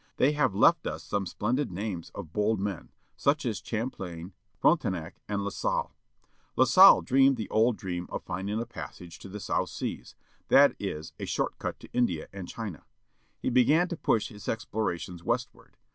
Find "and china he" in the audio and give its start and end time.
12.33-13.51